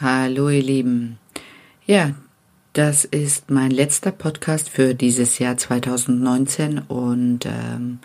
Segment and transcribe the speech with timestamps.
[0.00, 1.18] Hallo ihr Lieben.
[1.84, 2.14] Ja,
[2.72, 7.98] das ist mein letzter Podcast für dieses Jahr 2019 und ähm,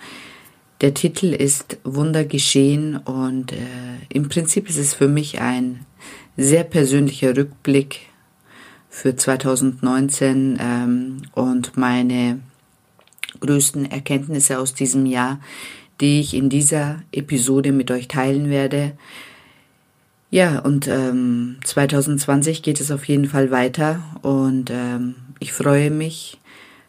[0.82, 3.58] der Titel ist Wunder geschehen und äh,
[4.10, 5.86] im Prinzip ist es für mich ein
[6.36, 8.00] sehr persönlicher Rückblick
[8.90, 12.40] für 2019 ähm, und meine
[13.40, 15.40] größten Erkenntnisse aus diesem Jahr,
[16.02, 18.94] die ich in dieser Episode mit euch teilen werde.
[20.34, 26.40] Ja, und ähm, 2020 geht es auf jeden Fall weiter und ähm, ich freue mich,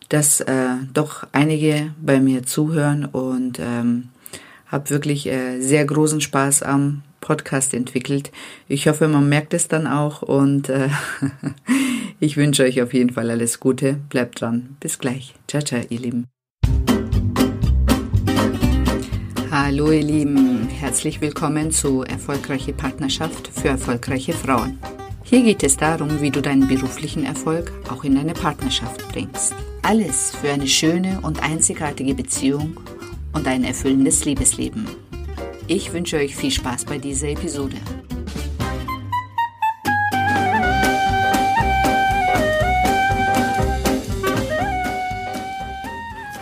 [0.08, 4.08] dass äh, doch einige bei mir zuhören und ähm,
[4.68, 8.32] habe wirklich äh, sehr großen Spaß am Podcast entwickelt.
[8.66, 10.88] Ich hoffe, man merkt es dann auch und äh,
[12.20, 13.98] ich wünsche euch auf jeden Fall alles Gute.
[14.08, 14.78] Bleibt dran.
[14.80, 15.34] Bis gleich.
[15.48, 16.33] Ciao, ciao, ihr Lieben.
[19.66, 24.78] Hallo ihr Lieben, herzlich willkommen zu Erfolgreiche Partnerschaft für erfolgreiche Frauen.
[25.22, 29.54] Hier geht es darum, wie du deinen beruflichen Erfolg auch in deine Partnerschaft bringst.
[29.80, 32.78] Alles für eine schöne und einzigartige Beziehung
[33.32, 34.86] und ein erfüllendes Liebesleben.
[35.66, 37.78] Ich wünsche euch viel Spaß bei dieser Episode.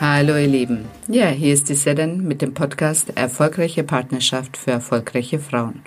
[0.00, 0.92] Hallo ihr Lieben.
[1.08, 5.83] Ja, hier ist die Sedan mit dem Podcast Erfolgreiche Partnerschaft für erfolgreiche Frauen.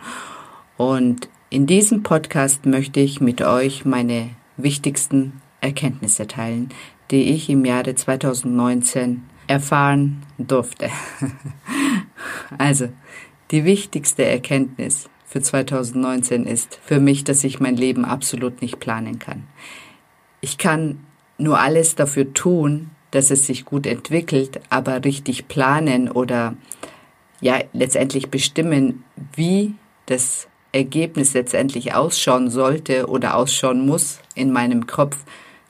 [0.76, 6.68] Und in diesem Podcast möchte ich mit euch meine wichtigsten Erkenntnisse teilen,
[7.12, 10.90] die ich im Jahre 2019 erfahren durfte.
[12.58, 12.90] also,
[13.52, 19.18] die wichtigste Erkenntnis für 2019 ist für mich, dass ich mein Leben absolut nicht planen
[19.18, 19.44] kann.
[20.42, 21.06] Ich kann
[21.38, 26.56] nur alles dafür tun, dass es sich gut entwickelt, aber richtig planen oder
[27.42, 29.04] ja letztendlich bestimmen,
[29.36, 29.76] wie
[30.06, 35.18] das Ergebnis letztendlich ausschauen sollte oder ausschauen muss in meinem Kopf,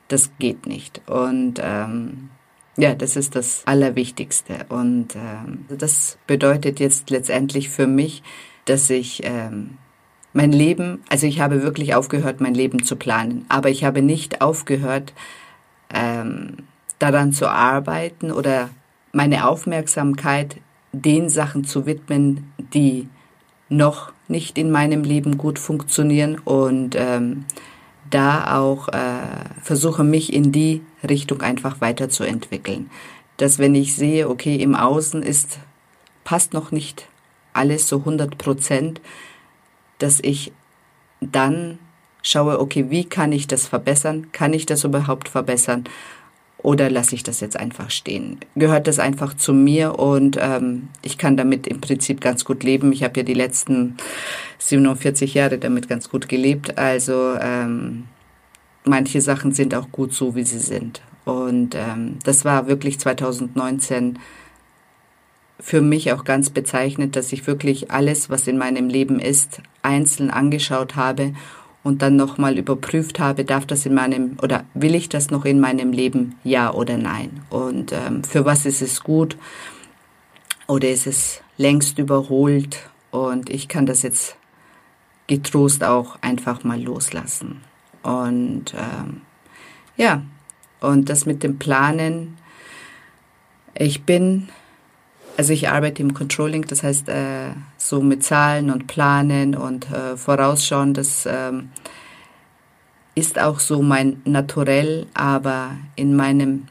[0.08, 1.02] das geht nicht.
[1.08, 2.30] Und ähm,
[2.78, 4.66] ja, das ist das Allerwichtigste.
[4.70, 8.24] Und ähm, das bedeutet jetzt letztendlich für mich,
[8.66, 9.78] dass ich ähm,
[10.34, 14.42] mein Leben, also ich habe wirklich aufgehört, mein Leben zu planen, aber ich habe nicht
[14.42, 15.14] aufgehört,
[15.94, 16.58] ähm,
[17.00, 18.70] daran zu arbeiten oder
[19.12, 20.58] meine Aufmerksamkeit
[20.92, 23.08] den Sachen zu widmen, die
[23.70, 27.46] noch nicht in meinem Leben gut funktionieren und ähm,
[28.10, 29.18] da auch äh,
[29.62, 32.90] versuche mich in die Richtung einfach weiterzuentwickeln.
[33.38, 35.60] Dass wenn ich sehe, okay, im Außen ist,
[36.24, 37.08] passt noch nicht
[37.54, 39.02] alles so 100 Prozent,
[40.00, 40.52] dass ich
[41.22, 41.80] dann
[42.22, 44.28] schaue, okay, wie kann ich das verbessern?
[44.32, 45.86] Kann ich das überhaupt verbessern?
[46.58, 48.40] Oder lasse ich das jetzt einfach stehen?
[48.56, 52.92] Gehört das einfach zu mir und ähm, ich kann damit im Prinzip ganz gut leben.
[52.92, 53.98] Ich habe ja die letzten
[54.60, 56.78] 47 Jahre damit ganz gut gelebt.
[56.78, 58.06] Also ähm,
[58.84, 61.02] manche Sachen sind auch gut so, wie sie sind.
[61.24, 64.20] Und ähm, das war wirklich 2019
[65.60, 70.30] für mich auch ganz bezeichnet, dass ich wirklich alles, was in meinem Leben ist, einzeln
[70.30, 71.34] angeschaut habe
[71.86, 75.60] und dann nochmal überprüft habe, darf das in meinem oder will ich das noch in
[75.60, 77.42] meinem Leben, ja oder nein?
[77.52, 79.38] Und ähm, für was ist es gut
[80.66, 82.90] oder ist es längst überholt?
[83.12, 84.36] Und ich kann das jetzt
[85.28, 87.62] getrost auch einfach mal loslassen.
[88.02, 89.22] Und ähm,
[89.96, 90.24] ja,
[90.82, 92.36] und das mit dem Planen,
[93.76, 94.50] ich bin
[95.38, 97.52] also ich arbeite im Controlling, das heißt äh,
[97.88, 101.70] so mit Zahlen und Planen und äh, Vorausschauen, das ähm,
[103.16, 106.68] ist auch so mein Naturell, aber in meinem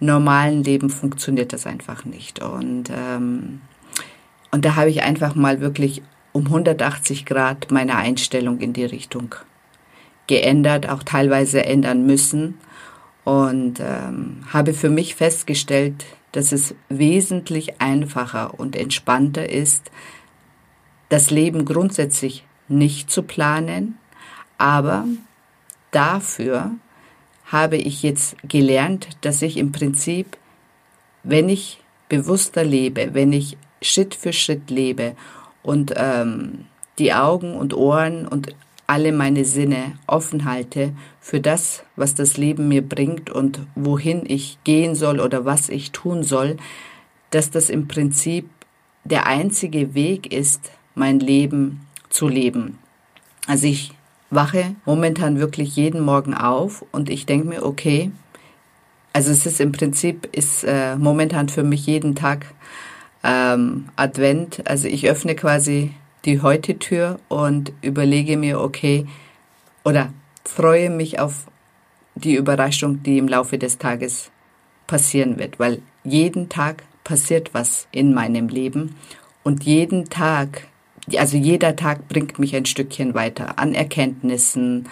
[0.00, 2.42] normalen Leben funktioniert das einfach nicht.
[2.42, 3.60] Und, ähm,
[4.50, 6.02] und da habe ich einfach mal wirklich
[6.32, 9.34] um 180 Grad meine Einstellung in die Richtung
[10.26, 12.58] geändert, auch teilweise ändern müssen
[13.24, 19.90] und ähm, habe für mich festgestellt, dass es wesentlich einfacher und entspannter ist,
[21.10, 23.98] das Leben grundsätzlich nicht zu planen,
[24.56, 25.04] aber
[25.90, 26.70] dafür
[27.44, 30.38] habe ich jetzt gelernt, dass ich im Prinzip,
[31.22, 35.16] wenn ich bewusster lebe, wenn ich Schritt für Schritt lebe
[35.62, 36.66] und ähm,
[36.98, 38.54] die Augen und Ohren und
[38.86, 44.58] alle meine Sinne offen halte für das, was das Leben mir bringt und wohin ich
[44.64, 46.56] gehen soll oder was ich tun soll,
[47.30, 48.48] dass das im Prinzip
[49.04, 51.80] der einzige Weg ist, mein Leben
[52.10, 52.78] zu leben.
[53.46, 53.92] Also ich
[54.28, 58.12] wache momentan wirklich jeden Morgen auf und ich denke mir, okay,
[59.14, 62.46] also es ist im Prinzip, ist äh, momentan für mich jeden Tag
[63.24, 64.62] ähm, Advent.
[64.68, 65.94] Also ich öffne quasi
[66.26, 69.06] die Heute-Tür und überlege mir, okay,
[69.84, 70.12] oder
[70.44, 71.46] freue mich auf
[72.14, 74.30] die Überraschung, die im Laufe des Tages
[74.86, 78.96] passieren wird, weil jeden Tag passiert was in meinem Leben
[79.42, 80.66] und jeden Tag,
[81.18, 84.88] also jeder Tag bringt mich ein Stückchen weiter an Erkenntnissen,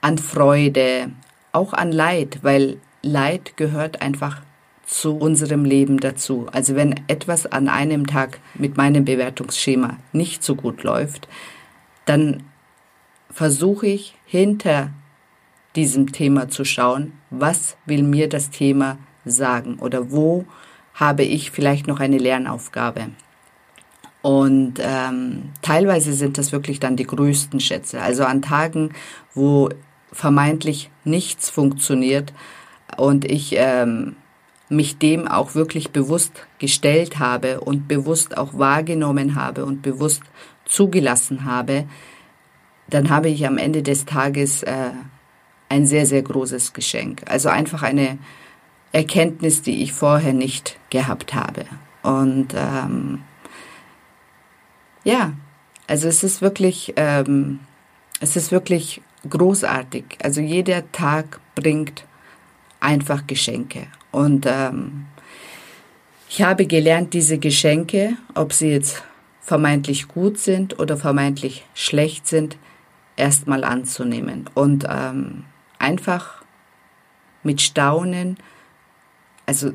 [0.00, 1.10] an Freude,
[1.52, 4.42] auch an Leid, weil Leid gehört einfach
[4.86, 6.46] zu unserem Leben dazu.
[6.50, 11.28] Also wenn etwas an einem Tag mit meinem Bewertungsschema nicht so gut läuft,
[12.06, 12.44] dann
[13.30, 14.90] versuche ich hinter
[15.76, 20.44] diesem Thema zu schauen, was will mir das Thema sagen oder wo
[20.94, 23.10] habe ich vielleicht noch eine Lernaufgabe.
[24.22, 28.00] Und ähm, teilweise sind das wirklich dann die größten Schätze.
[28.00, 28.90] Also an Tagen,
[29.34, 29.68] wo
[30.12, 32.32] vermeintlich nichts funktioniert
[32.96, 34.16] und ich ähm,
[34.68, 40.22] mich dem auch wirklich bewusst gestellt habe und bewusst auch wahrgenommen habe und bewusst
[40.64, 41.84] zugelassen habe,
[42.90, 44.90] dann habe ich am Ende des Tages äh,
[45.68, 47.22] ein sehr, sehr großes Geschenk.
[47.26, 48.18] Also einfach eine
[48.92, 51.66] Erkenntnis, die ich vorher nicht gehabt habe.
[52.02, 53.22] Und ähm,
[55.04, 55.32] ja,
[55.86, 57.60] also es ist wirklich, ähm,
[58.20, 60.18] es ist wirklich großartig.
[60.22, 62.04] Also jeder Tag bringt
[62.80, 63.86] einfach Geschenke.
[64.10, 65.06] Und ähm,
[66.28, 69.02] ich habe gelernt, diese Geschenke, ob sie jetzt
[69.40, 72.58] vermeintlich gut sind oder vermeintlich schlecht sind,
[73.16, 75.44] erstmal anzunehmen und ähm,
[75.78, 76.42] einfach
[77.42, 78.36] mit Staunen,
[79.46, 79.72] also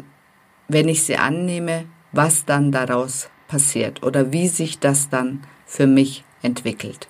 [0.68, 6.24] wenn ich sie annehme, was dann daraus passiert oder wie sich das dann für mich
[6.42, 7.08] entwickelt.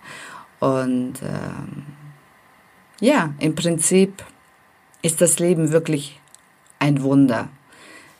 [0.60, 1.86] Und ähm,
[3.00, 4.26] ja, im Prinzip
[5.02, 6.20] ist das Leben wirklich
[6.80, 7.48] ein Wunder.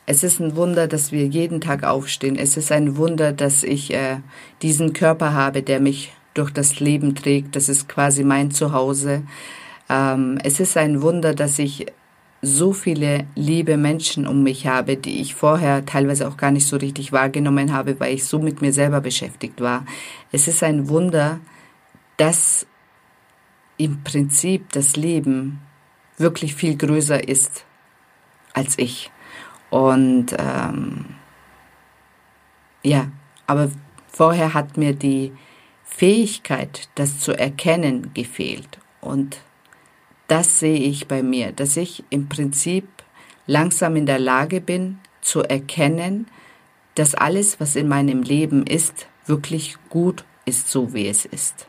[0.06, 2.36] Es ist ein Wunder, dass wir jeden Tag aufstehen.
[2.36, 4.20] Es ist ein Wunder, dass ich äh,
[4.62, 7.54] diesen Körper habe, der mich durch das Leben trägt.
[7.56, 9.22] Das ist quasi mein Zuhause.
[9.90, 11.86] Ähm, es ist ein Wunder, dass ich
[12.44, 16.76] so viele liebe Menschen um mich habe, die ich vorher teilweise auch gar nicht so
[16.76, 19.84] richtig wahrgenommen habe, weil ich so mit mir selber beschäftigt war.
[20.32, 21.40] Es ist ein Wunder,
[22.16, 22.66] dass
[23.76, 25.60] im Prinzip das Leben
[26.16, 27.64] wirklich viel größer ist
[28.52, 29.10] als ich.
[29.70, 31.06] Und ähm,
[32.82, 33.10] ja,
[33.46, 33.70] aber
[34.06, 35.32] vorher hat mir die
[35.84, 38.78] Fähigkeit, das zu erkennen, gefehlt.
[39.00, 39.38] Und
[40.28, 42.86] das sehe ich bei mir, dass ich im Prinzip
[43.46, 46.26] langsam in der Lage bin zu erkennen,
[46.94, 51.66] dass alles, was in meinem Leben ist, wirklich gut ist, so wie es ist.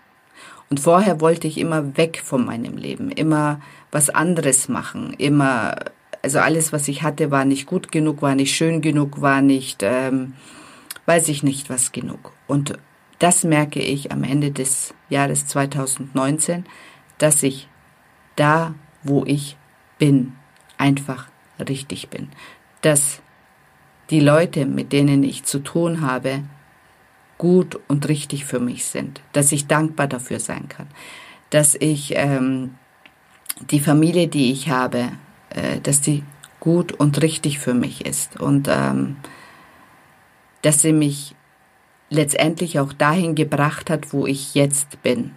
[0.69, 3.59] Und vorher wollte ich immer weg von meinem Leben, immer
[3.91, 5.75] was anderes machen, immer,
[6.21, 9.83] also alles, was ich hatte, war nicht gut genug, war nicht schön genug, war nicht,
[9.83, 10.33] ähm,
[11.05, 12.33] weiß ich nicht was genug.
[12.47, 12.77] Und
[13.19, 16.65] das merke ich am Ende des Jahres 2019,
[17.17, 17.69] dass ich
[18.35, 18.73] da,
[19.03, 19.57] wo ich
[19.97, 20.33] bin,
[20.77, 21.27] einfach
[21.59, 22.29] richtig bin.
[22.81, 23.21] Dass
[24.09, 26.43] die Leute, mit denen ich zu tun habe,
[27.37, 30.87] gut und richtig für mich sind, dass ich dankbar dafür sein kann,
[31.49, 32.75] dass ich ähm,
[33.71, 35.11] die Familie, die ich habe,
[35.49, 36.23] äh, dass die
[36.59, 39.17] gut und richtig für mich ist und ähm,
[40.61, 41.35] dass sie mich
[42.09, 45.31] letztendlich auch dahin gebracht hat, wo ich jetzt bin.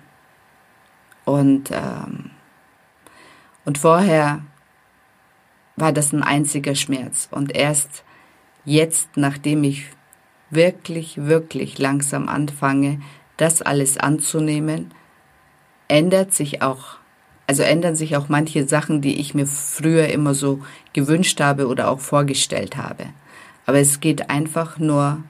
[1.24, 2.30] Und ähm,
[3.68, 4.40] und vorher
[5.76, 7.28] war das ein einziger Schmerz.
[7.30, 8.02] Und erst
[8.64, 9.84] jetzt, nachdem ich
[10.48, 13.02] wirklich, wirklich langsam anfange,
[13.36, 14.94] das alles anzunehmen,
[15.86, 16.96] ändert sich auch,
[17.46, 20.62] also ändern sich auch manche Sachen, die ich mir früher immer so
[20.94, 23.04] gewünscht habe oder auch vorgestellt habe.
[23.66, 25.22] Aber es geht einfach nur,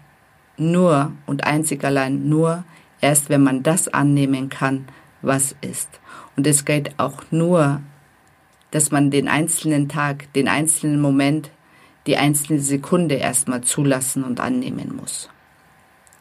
[0.56, 2.62] nur und einzig allein nur
[3.00, 4.86] erst, wenn man das annehmen kann,
[5.22, 5.88] was ist.
[6.36, 7.80] Und es geht auch nur
[8.70, 11.50] dass man den einzelnen Tag, den einzelnen Moment,
[12.06, 15.28] die einzelne Sekunde erstmal zulassen und annehmen muss.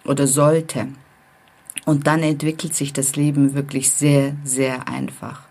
[0.06, 0.88] Oder sollte.
[1.86, 5.48] Und dann entwickelt sich das Leben wirklich sehr, sehr einfach.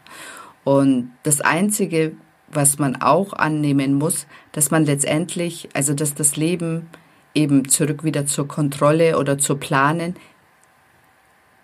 [0.64, 2.12] Und das Einzige,
[2.48, 6.88] was man auch annehmen muss, dass man letztendlich, also dass das Leben
[7.34, 10.16] eben zurück wieder zur Kontrolle oder zur Planen,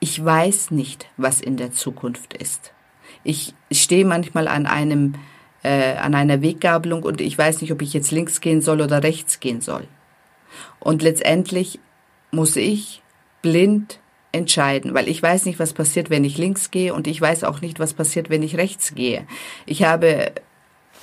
[0.00, 2.72] ich weiß nicht, was in der Zukunft ist.
[3.24, 5.14] Ich stehe manchmal an einem
[5.62, 9.02] äh, an einer Weggabelung und ich weiß nicht, ob ich jetzt links gehen soll oder
[9.02, 9.86] rechts gehen soll.
[10.80, 11.78] Und letztendlich
[12.30, 13.02] muss ich
[13.42, 14.00] blind
[14.32, 17.60] entscheiden, weil ich weiß nicht, was passiert, wenn ich links gehe und ich weiß auch
[17.60, 19.26] nicht, was passiert, wenn ich rechts gehe.
[19.66, 20.32] Ich habe,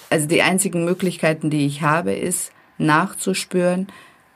[0.10, 3.88] also die einzigen Möglichkeiten, die ich habe, ist nachzuspüren,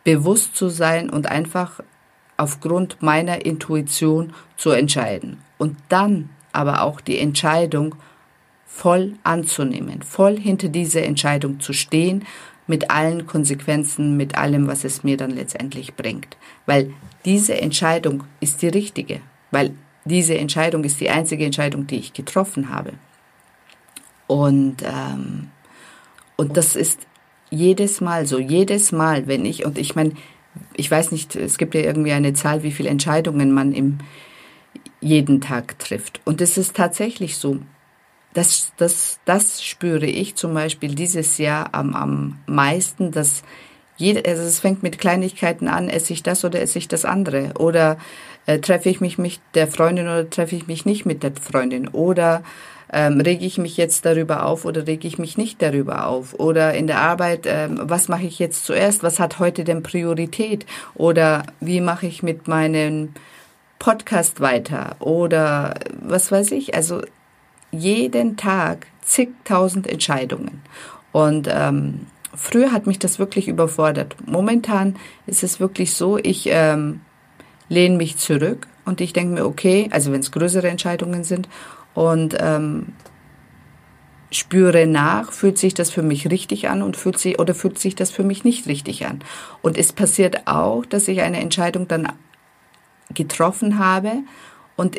[0.03, 1.79] bewusst zu sein und einfach
[2.37, 5.41] aufgrund meiner Intuition zu entscheiden.
[5.57, 7.95] Und dann aber auch die Entscheidung
[8.65, 12.25] voll anzunehmen, voll hinter dieser Entscheidung zu stehen,
[12.65, 16.37] mit allen Konsequenzen, mit allem, was es mir dann letztendlich bringt.
[16.65, 16.93] Weil
[17.25, 19.19] diese Entscheidung ist die richtige,
[19.51, 22.93] weil diese Entscheidung ist die einzige Entscheidung, die ich getroffen habe.
[24.27, 25.49] Und, ähm,
[26.35, 27.01] und das ist
[27.49, 30.13] jedes Mal so, jedes Mal, wenn ich, und ich meine,
[30.75, 33.99] ich weiß nicht, es gibt ja irgendwie eine Zahl, wie viele Entscheidungen man im
[35.03, 36.21] jeden Tag trifft.
[36.25, 37.59] Und es ist tatsächlich so.
[38.33, 43.43] Das, das, das spüre ich zum Beispiel dieses Jahr am, am meisten, dass
[43.95, 47.51] jede, also es fängt mit Kleinigkeiten an, esse ich das oder esse ich das andere?
[47.59, 47.97] Oder
[48.47, 51.87] äh, treffe ich mich mit der Freundin oder treffe ich mich nicht mit der Freundin?
[51.89, 52.43] Oder
[52.91, 56.33] ähm, rege ich mich jetzt darüber auf oder rege ich mich nicht darüber auf?
[56.39, 59.03] Oder in der Arbeit, ähm, was mache ich jetzt zuerst?
[59.03, 60.65] Was hat heute denn Priorität?
[60.95, 63.13] Oder wie mache ich mit meinem
[63.83, 64.95] Podcast weiter?
[65.01, 66.73] Oder was weiß ich?
[66.73, 67.01] Also
[67.69, 70.61] jeden Tag zigtausend Entscheidungen.
[71.11, 74.15] Und ähm, früher hat mich das wirklich überfordert.
[74.25, 77.01] Momentan ist es wirklich so, ich ähm,
[77.67, 81.49] lehne mich zurück und ich denke mir, okay, also wenn es größere Entscheidungen sind
[81.93, 82.93] und ähm,
[84.31, 87.95] spüre nach, fühlt sich das für mich richtig an und fühlt sich oder fühlt sich
[87.95, 89.19] das für mich nicht richtig an.
[89.61, 92.07] Und es passiert auch, dass ich eine Entscheidung dann
[93.13, 94.23] getroffen habe
[94.75, 94.97] und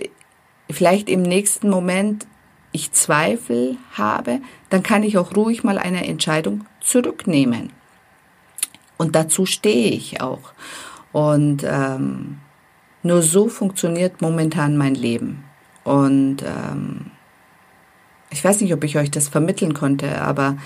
[0.70, 2.26] vielleicht im nächsten Moment
[2.72, 7.72] ich Zweifel habe, dann kann ich auch ruhig mal eine Entscheidung zurücknehmen.
[8.96, 10.52] Und dazu stehe ich auch.
[11.12, 12.38] Und ähm,
[13.02, 15.44] nur so funktioniert momentan mein Leben.
[15.84, 17.10] Und ähm,
[18.30, 20.56] ich weiß nicht, ob ich euch das vermitteln konnte, aber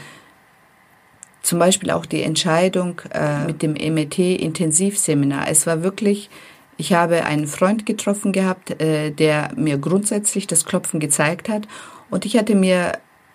[1.43, 5.49] zum Beispiel auch die Entscheidung äh, mit dem MET-Intensivseminar.
[5.49, 6.31] Es war wirklich,
[6.79, 11.69] ich habe einen Freund getroffen gehabt, äh, der mir grundsätzlich das Klopfen gezeigt hat.
[12.09, 12.93] Und ich hatte mir,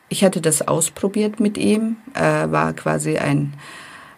[0.09, 3.53] ich hatte das ausprobiert mit ihm, äh, war quasi ein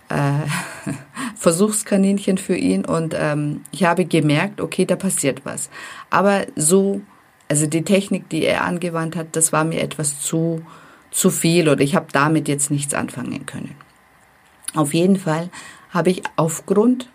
[0.08, 0.48] äh,
[1.36, 5.70] Versuchskaninchen für ihn und ähm, ich habe gemerkt, okay, da passiert was.
[6.10, 7.01] Aber so
[7.48, 10.65] also die Technik, die er angewandt hat, das war mir etwas zu,
[11.12, 13.75] zu viel oder ich habe damit jetzt nichts anfangen können.
[14.74, 15.50] Auf jeden Fall
[15.91, 17.10] habe ich aufgrund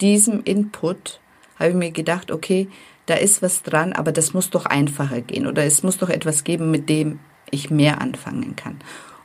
[0.00, 1.20] diesem Input,
[1.58, 2.68] habe ich mir gedacht, okay,
[3.06, 6.44] da ist was dran, aber das muss doch einfacher gehen oder es muss doch etwas
[6.44, 7.18] geben, mit dem
[7.50, 8.80] ich mehr anfangen kann.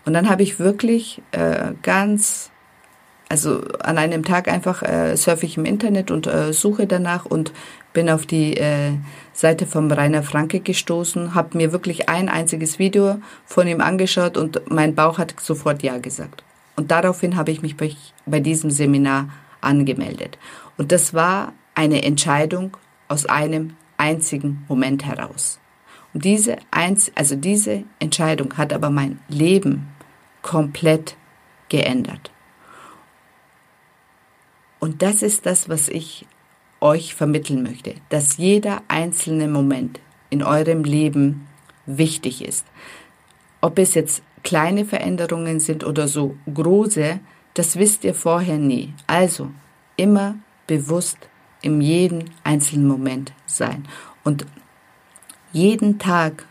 [0.05, 2.51] Und dann habe ich wirklich äh, ganz
[3.29, 7.51] also an einem Tag einfach äh, surfe ich im Internet und äh, suche danach und
[7.93, 8.91] bin auf die äh,
[9.33, 14.69] Seite vom Rainer Franke gestoßen, habe mir wirklich ein einziges Video von ihm angeschaut und
[14.69, 16.43] mein Bauch hat sofort Ja gesagt.
[16.75, 19.29] Und daraufhin habe ich mich bei, bei diesem Seminar
[19.61, 20.37] angemeldet.
[20.77, 22.77] Und das war eine Entscheidung
[23.07, 25.59] aus einem einzigen Moment heraus.
[26.13, 29.89] Und diese, einz also diese Entscheidung hat aber mein Leben
[30.41, 31.17] komplett
[31.69, 32.31] geändert.
[34.79, 36.25] Und das ist das, was ich
[36.79, 41.47] euch vermitteln möchte, dass jeder einzelne Moment in eurem Leben
[41.85, 42.65] wichtig ist.
[43.61, 47.19] Ob es jetzt kleine Veränderungen sind oder so große,
[47.55, 48.93] das wisst ihr vorher nie.
[49.07, 49.49] Also
[49.95, 50.35] immer
[50.67, 51.17] bewusst
[51.61, 53.87] in jedem einzelnen Moment sein
[54.23, 54.45] und
[55.51, 56.45] jeden Tag,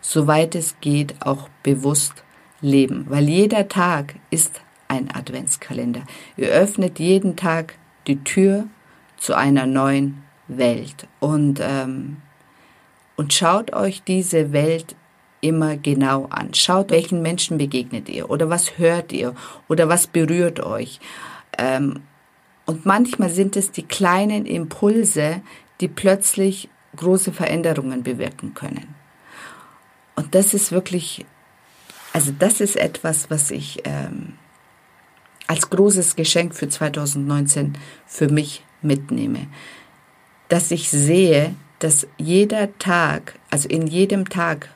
[0.00, 2.24] soweit es geht, auch bewusst
[2.60, 6.02] leben, weil jeder Tag ist ein Adventskalender.
[6.36, 7.74] Ihr öffnet jeden Tag
[8.06, 8.66] die Tür
[9.16, 12.18] zu einer neuen Welt und, ähm,
[13.16, 14.96] und schaut euch diese Welt
[15.40, 16.54] immer genau an.
[16.54, 19.34] Schaut, welchen Menschen begegnet ihr oder was hört ihr
[19.68, 21.00] oder was berührt euch.
[21.58, 22.00] Ähm,
[22.72, 25.42] und manchmal sind es die kleinen Impulse,
[25.82, 28.94] die plötzlich große Veränderungen bewirken können.
[30.16, 31.26] Und das ist wirklich,
[32.14, 34.38] also das ist etwas, was ich ähm,
[35.46, 37.76] als großes Geschenk für 2019
[38.06, 39.48] für mich mitnehme.
[40.48, 44.70] Dass ich sehe, dass jeder Tag, also in jedem Tag,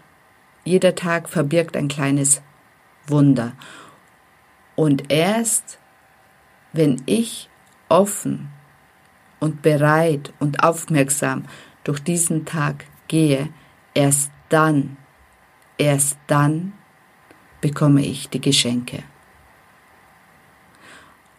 [0.64, 2.42] jeder Tag verbirgt ein kleines
[3.06, 3.54] Wunder.
[4.74, 5.78] Und erst,
[6.74, 7.48] wenn ich
[7.88, 8.48] offen
[9.40, 11.44] und bereit und aufmerksam
[11.84, 13.48] durch diesen Tag gehe,
[13.94, 14.96] erst dann,
[15.78, 16.72] erst dann
[17.60, 19.02] bekomme ich die Geschenke.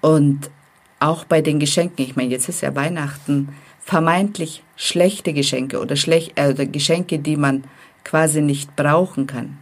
[0.02, 0.50] Und
[1.00, 6.38] auch bei den Geschenken, ich meine, jetzt ist ja Weihnachten, vermeintlich schlechte Geschenke oder, schlecht,
[6.40, 7.64] äh, Geschenke, die man
[8.04, 9.58] quasi nicht brauchen kann.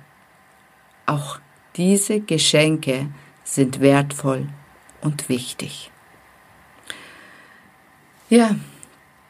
[1.05, 1.39] Auch
[1.75, 3.07] diese Geschenke
[3.43, 4.47] sind wertvoll
[5.01, 5.91] und wichtig.
[8.27, 8.55] Ja,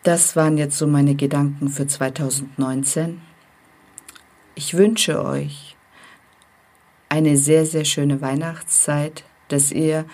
[0.04, 3.22] das waren jetzt so meine Gedanken für 2019.
[4.56, 5.76] ich wünsche euch
[7.10, 10.06] eine sehr, sehr schöne Weihnachtszeit, dass ihr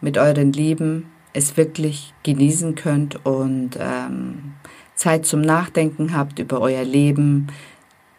[0.00, 4.54] mit euren Lieben es wirklich genießen könnt und ähm,
[4.96, 7.46] Zeit zum Nachdenken habt über euer Leben,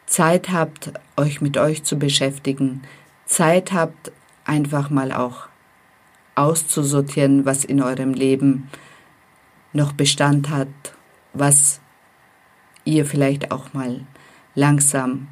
[0.06, 2.84] Zeit habt, euch mit euch zu beschäftigen,
[3.26, 4.14] Zeit habt,
[4.46, 5.50] einfach mal auch
[6.36, 8.70] auszusortieren, was in eurem Leben
[9.78, 10.68] noch Bestand hat,
[11.34, 11.80] was
[12.84, 14.02] ihr vielleicht auch mal
[14.56, 15.30] langsam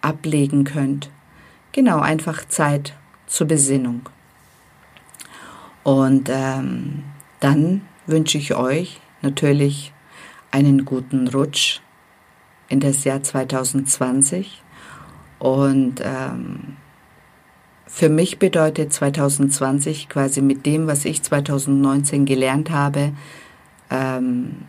[0.00, 1.10] ablegen könnt.
[1.72, 2.94] Genau, einfach Zeit
[3.26, 4.08] zur Besinnung.
[5.82, 7.04] Und ähm,
[7.40, 9.92] dann wünsche ich euch natürlich
[10.50, 11.80] einen guten Rutsch
[12.68, 14.62] in das Jahr 2020.
[15.38, 16.76] Und ähm,
[17.98, 23.10] für mich bedeutet 2020 quasi mit dem, was ich 2019 gelernt habe,
[23.90, 24.68] ähm,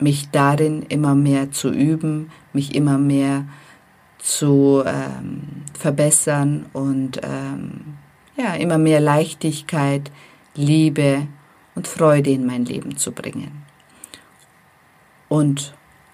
[0.00, 3.44] mich darin immer mehr zu üben, mich immer mehr
[4.18, 5.42] zu ähm,
[5.78, 7.94] verbessern und ähm,
[8.36, 10.10] ja, immer mehr Leichtigkeit,
[10.56, 11.28] Liebe
[11.76, 13.62] und Freude in mein Leben zu bringen.
[15.28, 15.72] Und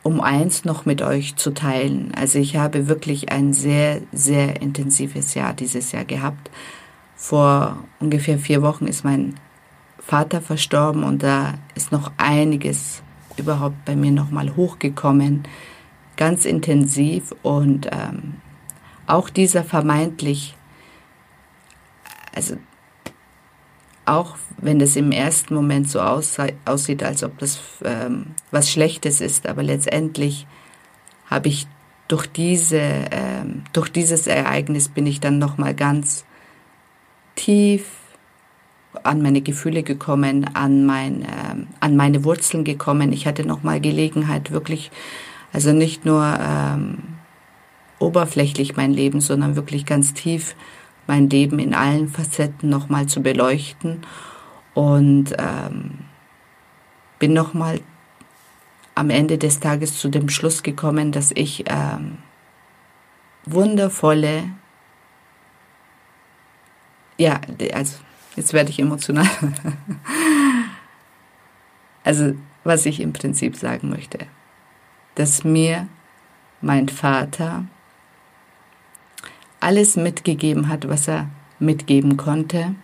[0.09, 5.35] um eins noch mit euch zu teilen, also ich habe wirklich ein sehr, sehr intensives
[5.35, 6.51] Jahr dieses Jahr gehabt.
[7.15, 9.35] Vor ungefähr vier Wochen ist mein
[9.99, 13.03] Vater verstorben und da ist noch einiges
[13.37, 15.43] überhaupt bei mir nochmal hochgekommen,
[16.17, 18.37] ganz intensiv und ähm,
[19.07, 20.57] auch dieser vermeintlich,
[22.35, 22.57] also
[24.09, 29.47] auch wenn es im ersten Moment so aussieht, als ob das ähm, was Schlechtes ist,
[29.47, 30.47] aber letztendlich
[31.27, 31.67] habe ich
[32.09, 36.25] durch diese, ähm, durch dieses Ereignis bin ich dann nochmal ganz
[37.37, 37.85] tief
[39.03, 41.27] an meine Gefühle gekommen, an, mein, äh,
[41.81, 43.13] an meine Wurzeln gekommen.
[43.13, 44.91] Ich hatte nochmal Gelegenheit, wirklich,
[45.53, 46.99] also nicht nur ähm,
[47.99, 50.57] oberflächlich mein Leben, sondern wirklich ganz tief
[51.09, 54.03] mein Leben in allen Facetten nochmal zu beleuchten
[54.75, 55.99] und ähm,
[57.19, 57.81] bin nochmal
[58.95, 62.19] am Ende des Tages zu dem Schluss gekommen, dass ich ähm,
[63.45, 64.45] wundervolle,
[67.17, 67.41] ja,
[67.73, 67.97] also
[68.39, 69.27] Jetzt werde ich emotional.
[72.05, 74.29] also, was ich im Prinzip sagen möchte,
[75.17, 75.89] dass mir
[76.61, 77.65] mein Vater
[79.61, 82.75] alles mitgegeben hat, was er mitgeben konnte.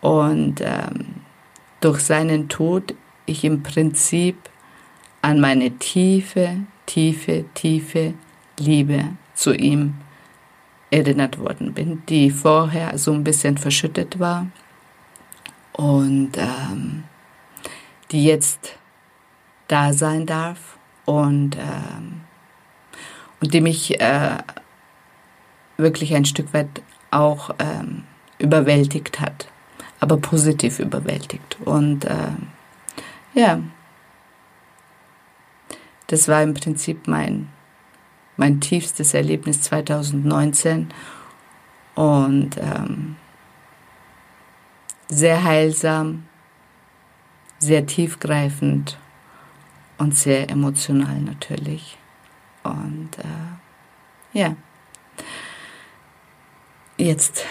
[0.00, 1.14] Und ähm,
[1.80, 2.94] durch seinen Tod
[3.26, 4.36] ich im Prinzip
[5.20, 8.14] an meine tiefe, tiefe, tiefe
[8.58, 9.94] Liebe zu ihm
[10.90, 14.46] erinnert worden bin, die vorher so ein bisschen verschüttet war
[15.72, 17.04] und ähm,
[18.10, 18.76] die jetzt
[19.68, 22.20] da sein darf und, ähm,
[23.40, 24.36] und die mich äh,
[25.76, 28.04] wirklich ein Stück weit auch ähm,
[28.38, 29.48] überwältigt hat,
[30.00, 31.58] aber positiv überwältigt.
[31.64, 32.32] Und äh,
[33.34, 33.60] ja,
[36.06, 37.48] das war im Prinzip mein,
[38.36, 40.88] mein tiefstes Erlebnis 2019
[41.94, 43.16] und ähm,
[45.08, 46.24] sehr heilsam,
[47.58, 48.98] sehr tiefgreifend
[49.98, 51.96] und sehr emotional natürlich.
[52.62, 54.56] Und äh, ja,
[56.96, 57.44] jetzt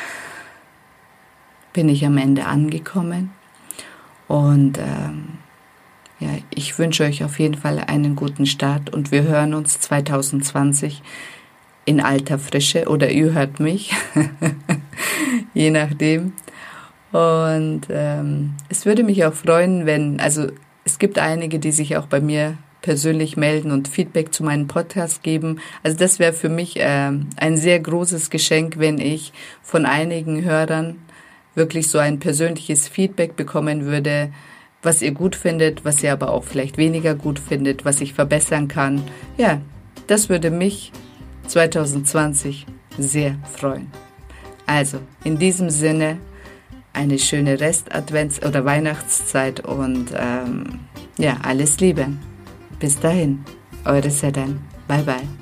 [1.73, 3.31] bin ich am Ende angekommen
[4.27, 5.39] und ähm,
[6.19, 11.01] ja, ich wünsche euch auf jeden Fall einen guten Start und wir hören uns 2020
[11.85, 13.91] in alter Frische oder ihr hört mich,
[15.53, 16.33] je nachdem.
[17.11, 20.47] Und ähm, es würde mich auch freuen, wenn, also
[20.85, 25.23] es gibt einige, die sich auch bei mir persönlich melden und Feedback zu meinem Podcast
[25.23, 25.59] geben.
[25.83, 30.97] Also das wäre für mich äh, ein sehr großes Geschenk, wenn ich von einigen Hörern
[31.55, 34.31] wirklich so ein persönliches Feedback bekommen würde,
[34.81, 38.67] was ihr gut findet, was ihr aber auch vielleicht weniger gut findet, was ich verbessern
[38.67, 39.03] kann.
[39.37, 39.61] Ja,
[40.07, 40.91] das würde mich
[41.47, 42.65] 2020
[42.97, 43.91] sehr freuen.
[44.65, 46.17] Also, in diesem Sinne,
[46.93, 50.79] eine schöne Rest-Advents- oder Weihnachtszeit und ähm,
[51.17, 52.07] ja, alles Liebe.
[52.81, 53.45] Bis dahin,
[53.85, 54.59] eure Sedan.
[54.87, 55.40] Bye bye.